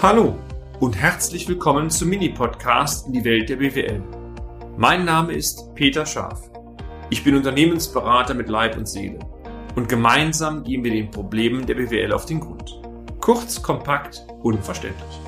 [0.00, 0.38] Hallo
[0.78, 4.00] und herzlich willkommen zum Mini-Podcast in die Welt der BWL.
[4.76, 6.40] Mein Name ist Peter Scharf.
[7.10, 9.18] Ich bin Unternehmensberater mit Leib und Seele
[9.74, 12.80] und gemeinsam gehen wir den Problemen der BWL auf den Grund.
[13.20, 15.20] Kurz, kompakt, unverständlich.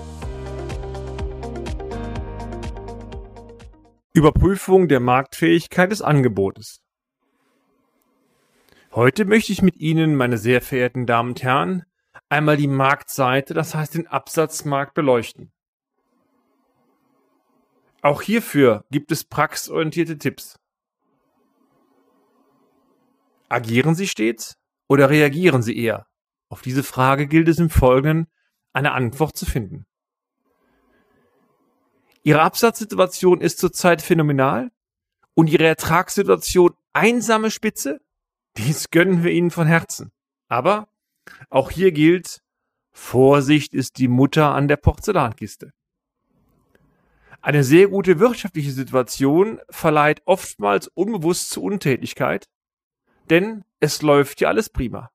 [4.13, 6.81] Überprüfung der Marktfähigkeit des Angebotes.
[8.93, 11.83] Heute möchte ich mit Ihnen, meine sehr verehrten Damen und Herren,
[12.31, 15.53] einmal die Marktseite, das heißt den Absatzmarkt beleuchten.
[18.03, 20.59] Auch hierfür gibt es praxisorientierte Tipps.
[23.51, 24.57] Agieren Sie stets
[24.89, 26.07] oder reagieren Sie eher?
[26.49, 28.29] Auf diese Frage gilt es im Folgenden
[28.73, 29.87] eine Antwort zu finden.
[32.23, 34.71] Ihre Absatzsituation ist zurzeit phänomenal
[35.35, 38.01] und Ihre Ertragssituation einsame Spitze?
[38.57, 40.13] Dies gönnen wir Ihnen von Herzen.
[40.49, 40.90] Aber
[41.49, 42.41] auch hier gilt,
[42.93, 45.73] Vorsicht ist die Mutter an der Porzellankiste.
[47.43, 52.49] Eine sehr gute wirtschaftliche Situation verleiht oftmals unbewusst zu Untätigkeit,
[53.31, 55.11] denn es läuft ja alles prima.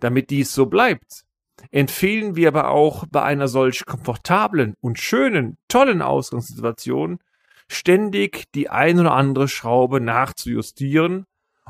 [0.00, 1.24] Damit dies so bleibt,
[1.70, 7.20] empfehlen wir aber auch bei einer solch komfortablen und schönen, tollen Ausgangssituation
[7.68, 11.26] ständig die ein oder andere Schraube nachzujustieren,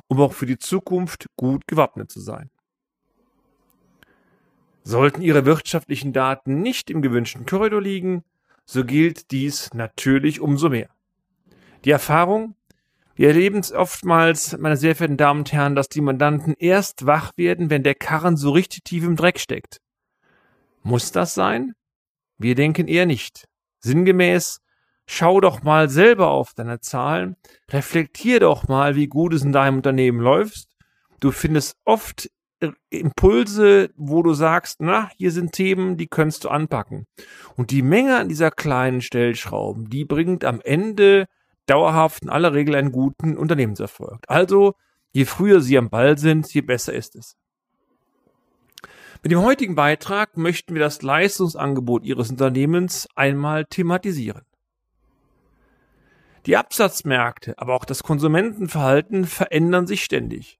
[0.06, 2.50] um auch für die Zukunft gut gewappnet zu sein.
[4.82, 8.24] Sollten Ihre wirtschaftlichen Daten nicht im gewünschten Korridor liegen,
[8.64, 10.90] so gilt dies natürlich umso mehr.
[11.84, 12.54] Die Erfahrung,
[13.14, 17.32] wir erleben es oftmals, meine sehr verehrten Damen und Herren, dass die Mandanten erst wach
[17.36, 19.80] werden, wenn der Karren so richtig tief im Dreck steckt.
[20.82, 21.74] Muss das sein?
[22.38, 23.48] Wir denken eher nicht.
[23.80, 24.60] Sinngemäß,
[25.06, 27.36] schau doch mal selber auf deine Zahlen,
[27.70, 30.68] reflektier doch mal, wie gut es in deinem Unternehmen läuft.
[31.20, 32.30] Du findest oft
[32.90, 37.06] Impulse, wo du sagst, na, hier sind Themen, die kannst du anpacken.
[37.56, 41.26] Und die Menge an dieser kleinen Stellschrauben, die bringt am Ende
[41.66, 44.24] dauerhaft in aller Regel einen guten Unternehmenserfolg.
[44.26, 44.74] Also,
[45.12, 47.36] je früher sie am Ball sind, je besser ist es.
[49.22, 54.42] Mit dem heutigen Beitrag möchten wir das Leistungsangebot Ihres Unternehmens einmal thematisieren.
[56.46, 60.57] Die Absatzmärkte, aber auch das Konsumentenverhalten verändern sich ständig.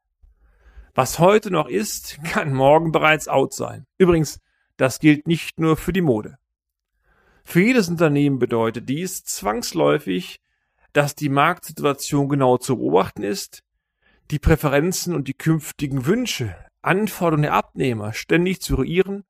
[0.95, 3.87] Was heute noch ist, kann morgen bereits out sein.
[3.99, 4.41] Übrigens,
[4.77, 6.39] das gilt nicht nur für die Mode.
[7.45, 10.41] Für jedes Unternehmen bedeutet dies zwangsläufig,
[10.93, 13.63] dass die Marktsituation genau zu beobachten ist,
[14.31, 19.25] die Präferenzen und die künftigen Wünsche, Anforderungen der Abnehmer ständig zu eruieren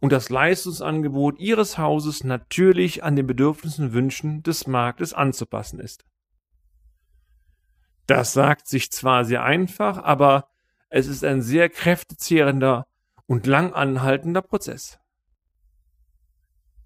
[0.00, 6.04] und das Leistungsangebot Ihres Hauses natürlich an den Bedürfnissen und Wünschen des Marktes anzupassen ist.
[8.06, 10.48] Das sagt sich zwar sehr einfach, aber
[10.92, 12.86] es ist ein sehr kräftezehrender
[13.26, 14.98] und lang anhaltender Prozess.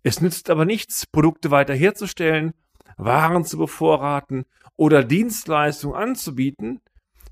[0.05, 2.55] Es nützt aber nichts, Produkte weiter herzustellen,
[2.97, 4.45] Waren zu bevorraten
[4.77, 6.81] oder Dienstleistungen anzubieten,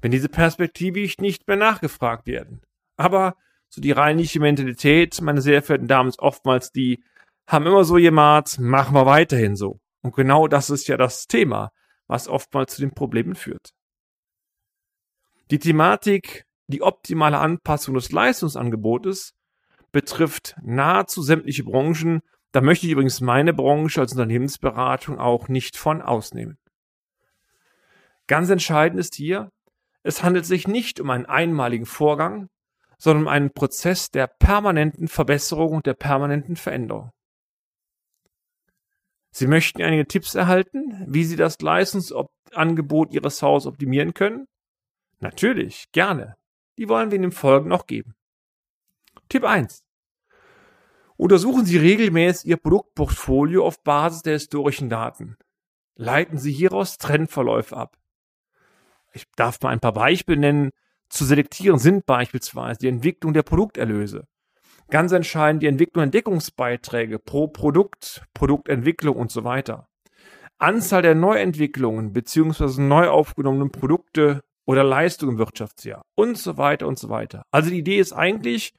[0.02, 2.60] wenn diese perspektivisch nicht mehr nachgefragt werden.
[2.96, 3.36] Aber
[3.68, 7.04] so die rheinische Mentalität, meine sehr verehrten Damen, ist oftmals die,
[7.46, 9.78] haben immer so jemand, machen wir weiterhin so.
[10.02, 11.70] Und genau das ist ja das Thema,
[12.08, 13.70] was oftmals zu den Problemen führt.
[15.52, 19.34] Die Thematik die optimale Anpassung des Leistungsangebotes
[19.92, 22.20] betrifft nahezu sämtliche Branchen.
[22.52, 26.58] Da möchte ich übrigens meine Branche als Unternehmensberatung auch nicht von ausnehmen.
[28.26, 29.50] Ganz entscheidend ist hier,
[30.02, 32.48] es handelt sich nicht um einen einmaligen Vorgang,
[32.98, 37.10] sondern um einen Prozess der permanenten Verbesserung und der permanenten Veränderung.
[39.30, 44.46] Sie möchten einige Tipps erhalten, wie Sie das Leistungsangebot Ihres Hauses optimieren können?
[45.18, 46.36] Natürlich, gerne.
[46.78, 48.14] Die wollen wir in den Folgen noch geben.
[49.28, 49.84] Tipp 1.
[51.16, 55.36] Untersuchen Sie regelmäßig Ihr Produktportfolio auf Basis der historischen Daten.
[55.94, 57.96] Leiten Sie hieraus Trendverläufe ab.
[59.12, 60.70] Ich darf mal ein paar Beispiele nennen.
[61.08, 64.26] Zu selektieren sind beispielsweise die Entwicklung der Produkterlöse.
[64.90, 69.88] Ganz entscheidend die Entwicklung Entdeckungsbeiträge pro Produkt, Produktentwicklung und so weiter.
[70.58, 72.80] Anzahl der Neuentwicklungen bzw.
[72.82, 77.44] neu aufgenommenen Produkte oder Leistung im Wirtschaftsjahr und so weiter und so weiter.
[77.50, 78.72] Also die Idee ist eigentlich,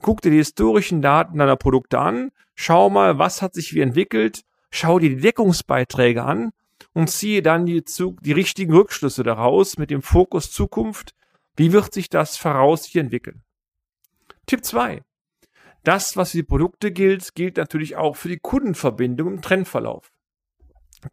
[0.00, 4.42] guck dir die historischen Daten deiner Produkte an, schau mal, was hat sich wie entwickelt,
[4.70, 6.52] schau dir die Deckungsbeiträge an
[6.92, 11.14] und ziehe dann die, die richtigen Rückschlüsse daraus mit dem Fokus Zukunft.
[11.56, 13.42] Wie wird sich das voraussichtlich entwickeln?
[14.46, 15.02] Tipp 2.
[15.84, 20.12] Das, was für die Produkte gilt, gilt natürlich auch für die Kundenverbindung im Trendverlauf.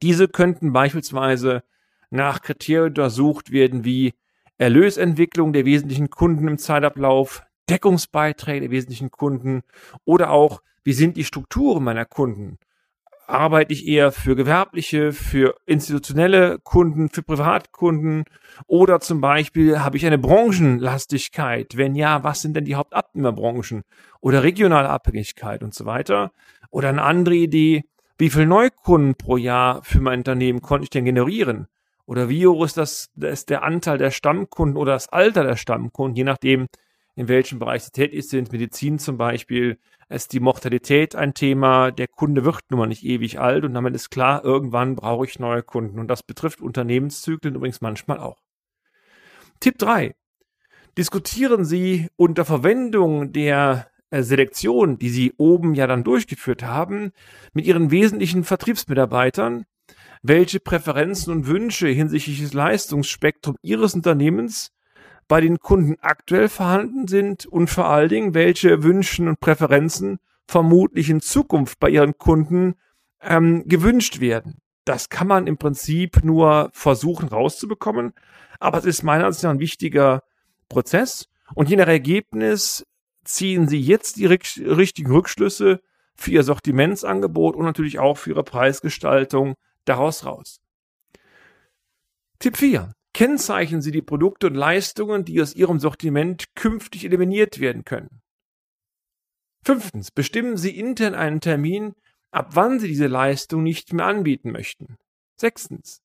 [0.01, 1.63] Diese könnten beispielsweise
[2.09, 4.13] nach Kriterien untersucht werden wie
[4.57, 9.61] Erlösentwicklung der wesentlichen Kunden im Zeitablauf, Deckungsbeiträge der wesentlichen Kunden
[10.06, 12.57] oder auch, wie sind die Strukturen meiner Kunden?
[13.27, 18.23] Arbeite ich eher für gewerbliche, für institutionelle Kunden, für Privatkunden
[18.65, 21.77] oder zum Beispiel habe ich eine Branchenlastigkeit?
[21.77, 23.83] Wenn ja, was sind denn die Hauptabnehmerbranchen
[24.19, 26.31] oder regionale Abhängigkeit und so weiter?
[26.71, 27.83] Oder eine andere Idee,
[28.17, 31.67] wie viel Neukunden pro Jahr für mein Unternehmen konnte ich denn generieren?
[32.09, 35.56] Oder wie hoch ist das, das ist der Anteil der Stammkunden oder das Alter der
[35.56, 36.65] Stammkunden, je nachdem,
[37.15, 38.51] in welchem Bereich sie tätig sind.
[38.51, 39.77] Medizin zum Beispiel,
[40.09, 41.91] ist die Mortalität ein Thema.
[41.91, 45.38] Der Kunde wird nun mal nicht ewig alt und damit ist klar, irgendwann brauche ich
[45.38, 46.00] neue Kunden.
[46.00, 48.41] Und das betrifft Unternehmenszyklen übrigens manchmal auch.
[49.59, 50.15] Tipp 3.
[50.97, 57.12] Diskutieren Sie unter Verwendung der äh, Selektion, die Sie oben ja dann durchgeführt haben,
[57.53, 59.65] mit Ihren wesentlichen Vertriebsmitarbeitern,
[60.21, 64.71] welche Präferenzen und Wünsche hinsichtlich des Leistungsspektrums Ihres Unternehmens
[65.27, 71.10] bei den Kunden aktuell vorhanden sind und vor allen Dingen, welche Wünschen und Präferenzen vermutlich
[71.10, 72.74] in Zukunft bei ihren Kunden
[73.21, 74.57] ähm, gewünscht werden.
[74.86, 78.13] Das kann man im Prinzip nur versuchen rauszubekommen,
[78.60, 80.24] aber es ist meiner Ansicht nach ein wichtiger
[80.68, 82.86] Prozess und je nach Ergebnis
[83.24, 85.81] ziehen Sie jetzt die richtigen Rückschlüsse
[86.15, 89.54] für Ihr Sortimentsangebot und natürlich auch für Ihre Preisgestaltung
[89.85, 90.61] daraus raus.
[92.39, 92.93] Tipp 4.
[93.13, 98.21] Kennzeichnen Sie die Produkte und Leistungen, die aus Ihrem Sortiment künftig eliminiert werden können.
[99.63, 101.95] Fünftens, bestimmen Sie intern einen Termin,
[102.31, 104.95] ab wann Sie diese Leistung nicht mehr anbieten möchten.
[105.35, 106.01] Sechstens,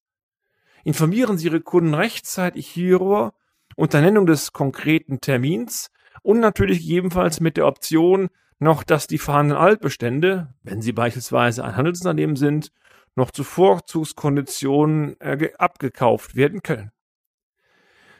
[0.82, 3.34] informieren Sie Ihre Kunden rechtzeitig hierüber
[3.76, 5.90] unter Nennung des konkreten Termins
[6.22, 8.28] und natürlich gegebenenfalls mit der Option
[8.58, 12.72] noch, dass die vorhandenen Altbestände, wenn Sie beispielsweise ein Handelsunternehmen sind,
[13.16, 16.90] noch zu Vorzugskonditionen äh, abgekauft werden können.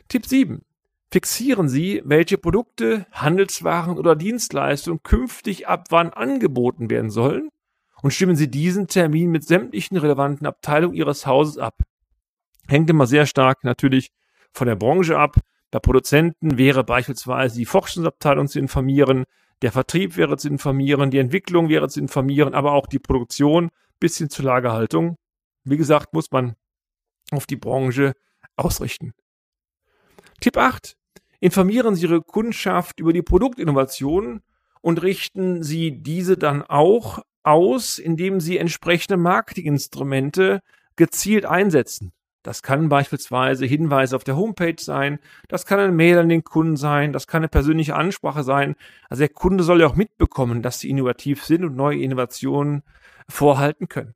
[0.09, 0.65] Tipp 7.
[1.11, 7.51] Fixieren Sie, welche Produkte, Handelswaren oder Dienstleistungen künftig ab wann angeboten werden sollen
[8.03, 11.83] und stimmen Sie diesen Termin mit sämtlichen relevanten Abteilungen Ihres Hauses ab.
[12.67, 14.11] Hängt immer sehr stark natürlich
[14.53, 15.37] von der Branche ab.
[15.71, 19.25] Bei Produzenten wäre beispielsweise die Forschungsabteilung zu informieren,
[19.63, 23.71] der Vertrieb wäre zu informieren, die Entwicklung wäre zu informieren, aber auch die Produktion
[24.05, 25.17] bis hin zur Lagerhaltung.
[25.65, 26.57] Wie gesagt, muss man
[27.31, 28.13] auf die Branche
[28.55, 29.15] ausrichten.
[30.41, 30.95] Tipp 8.
[31.41, 34.43] Informieren Sie Ihre Kundschaft über die Produktinnovationen
[34.83, 40.61] und richten Sie diese dann auch aus, indem Sie entsprechende Marketinginstrumente
[40.97, 42.13] gezielt einsetzen.
[42.43, 45.19] Das kann beispielsweise Hinweise auf der Homepage sein,
[45.49, 48.75] das kann ein Mail an den Kunden sein, das kann eine persönliche Ansprache sein.
[49.09, 52.83] Also der Kunde soll ja auch mitbekommen, dass sie innovativ sind und neue Innovationen
[53.29, 54.15] vorhalten können.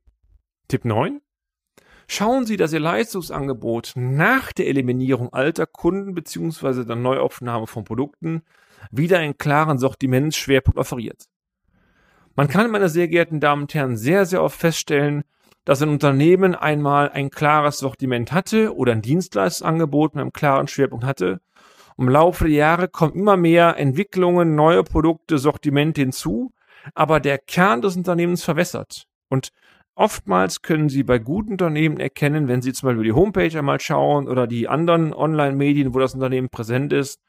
[0.67, 1.21] Tipp 9.
[2.07, 6.83] Schauen Sie, dass Ihr Leistungsangebot nach der Eliminierung alter Kunden bzw.
[6.83, 8.41] der Neuaufnahme von Produkten
[8.91, 11.25] wieder einen klaren Sortimentsschwerpunkt offeriert.
[12.35, 15.23] Man kann, meine sehr geehrten Damen und Herren, sehr, sehr oft feststellen,
[15.65, 21.05] dass ein Unternehmen einmal ein klares Sortiment hatte oder ein Dienstleistungsangebot mit einem klaren Schwerpunkt
[21.05, 21.41] hatte.
[21.97, 26.53] Im Laufe der Jahre kommen immer mehr Entwicklungen, neue Produkte, Sortimente hinzu,
[26.93, 29.05] aber der Kern des Unternehmens verwässert.
[29.29, 29.49] Und
[29.99, 34.29] Oftmals können Sie bei guten Unternehmen erkennen, wenn Sie zum Beispiel die Homepage einmal schauen
[34.29, 37.19] oder die anderen Online-Medien, wo das Unternehmen präsent ist,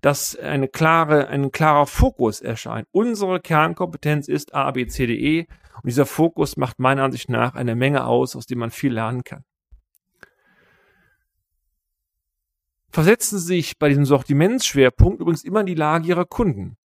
[0.00, 2.88] dass eine klare, ein klarer Fokus erscheint.
[2.92, 5.46] Unsere Kernkompetenz ist A, B, C, D, E.
[5.74, 9.22] Und dieser Fokus macht meiner Ansicht nach eine Menge aus, aus dem man viel lernen
[9.22, 9.44] kann.
[12.90, 16.78] Versetzen Sie sich bei diesem Sortimentsschwerpunkt übrigens immer in die Lage Ihrer Kunden.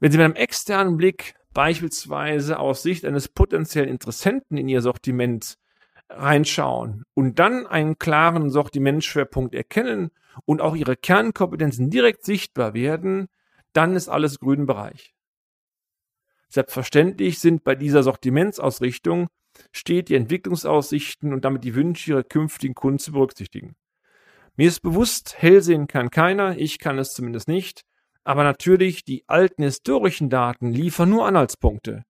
[0.00, 5.58] Wenn Sie mit einem externen Blick beispielsweise aus Sicht eines potenziellen Interessenten in ihr Sortiment
[6.08, 10.10] reinschauen und dann einen klaren Sortimentschwerpunkt erkennen
[10.44, 13.28] und auch ihre Kernkompetenzen direkt sichtbar werden,
[13.72, 15.14] dann ist alles grünen Bereich.
[16.48, 19.28] Selbstverständlich sind bei dieser Sortimentsausrichtung
[19.72, 23.74] steht die Entwicklungsaussichten und damit die Wünsche ihrer künftigen Kunden zu berücksichtigen.
[24.56, 27.84] Mir ist bewusst, hell sehen kann keiner, ich kann es zumindest nicht,
[28.28, 32.04] aber natürlich, die alten historischen Daten liefern nur Anhaltspunkte.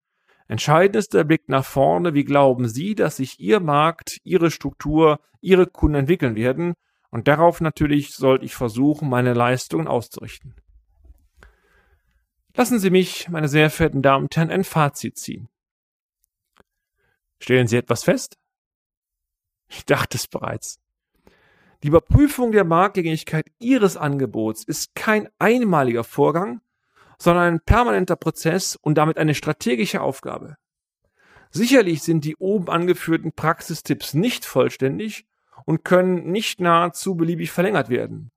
[0.48, 2.12] Entscheidend ist der Blick nach vorne.
[2.12, 6.74] Wie glauben Sie, dass sich Ihr Markt, Ihre Struktur, Ihre Kunden entwickeln werden?
[7.10, 10.56] Und darauf natürlich sollte ich versuchen, meine Leistungen auszurichten.
[12.56, 15.48] Lassen Sie mich, meine sehr verehrten Damen und Herren, ein Fazit ziehen.
[17.38, 18.36] Stellen Sie etwas fest?
[19.68, 20.80] Ich dachte es bereits.
[21.84, 26.60] Die Überprüfung der Marktgängigkeit Ihres Angebots ist kein einmaliger Vorgang,
[27.18, 30.56] sondern ein permanenter Prozess und damit eine strategische Aufgabe.
[31.50, 35.26] Sicherlich sind die oben angeführten Praxistipps nicht vollständig
[35.66, 38.32] und können nicht nahezu beliebig verlängert werden.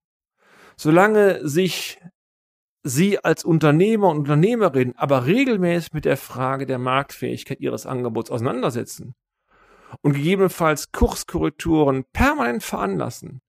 [0.78, 2.00] Solange sich
[2.84, 9.14] Sie als Unternehmer und Unternehmerin aber regelmäßig mit der Frage der Marktfähigkeit Ihres Angebots auseinandersetzen
[10.02, 13.42] und gegebenenfalls Kurskorrekturen permanent veranlassen,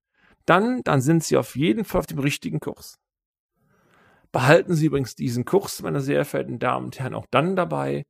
[0.45, 2.99] dann, dann sind Sie auf jeden Fall auf dem richtigen Kurs.
[4.31, 8.03] Behalten Sie übrigens diesen Kurs, meine sehr verehrten Damen und Herren, auch dann dabei,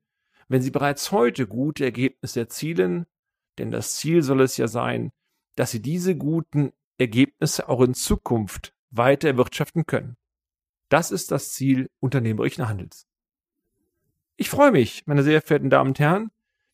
[0.47, 3.05] wenn Sie bereits heute gute Ergebnisse erzielen,
[3.57, 5.11] denn das Ziel soll es ja sein,
[5.55, 10.15] dass Sie diese guten Ergebnisse auch in Zukunft weiter erwirtschaften können.
[10.89, 13.07] Das ist das Ziel unternehmerischen Handels.
[14.37, 16.31] Ich freue mich, meine sehr verehrten Damen und Herren,